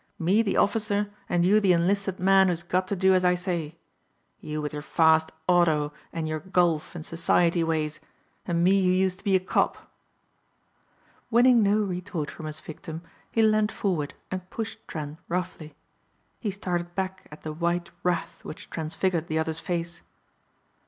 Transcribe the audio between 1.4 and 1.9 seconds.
you the